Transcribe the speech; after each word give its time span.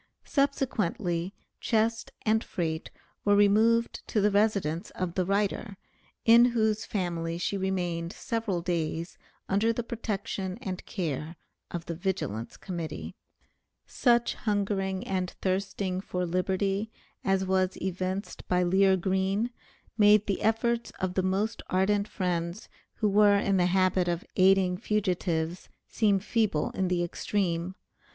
Subsequently 0.25 1.35
chest 1.59 2.11
and 2.23 2.43
freight 2.43 2.89
were 3.23 3.35
removed 3.35 4.01
to 4.07 4.19
the 4.19 4.31
residence 4.31 4.89
of 4.95 5.13
the 5.13 5.25
writer, 5.27 5.77
in 6.25 6.45
whose 6.45 6.85
family 6.85 7.37
she 7.37 7.55
remained 7.55 8.11
several 8.11 8.61
days 8.63 9.19
under 9.47 9.71
the 9.71 9.83
protection 9.83 10.57
and 10.59 10.83
care 10.87 11.35
of 11.69 11.85
the 11.85 11.93
Vigilance 11.93 12.57
Committee. 12.57 13.13
Such 13.85 14.33
hungering 14.33 15.05
and 15.05 15.29
thirsting 15.39 16.01
for 16.01 16.25
liberty, 16.25 16.91
as 17.23 17.45
was 17.45 17.77
evinced 17.79 18.47
by 18.47 18.63
Lear 18.63 18.97
Green, 18.97 19.51
made 19.99 20.25
the 20.25 20.41
efforts 20.41 20.89
of 20.99 21.13
the 21.13 21.21
most 21.21 21.61
ardent 21.69 22.07
friends, 22.07 22.69
who 22.95 23.07
were 23.07 23.35
in 23.37 23.57
the 23.57 23.67
habit 23.67 24.07
of 24.07 24.25
aiding 24.35 24.77
fugitives, 24.77 25.69
seem 25.87 26.17
feeble 26.19 26.71
in 26.71 26.87
the 26.87 27.03
extreme. 27.03 27.75